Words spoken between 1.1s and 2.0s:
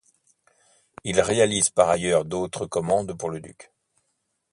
réalise par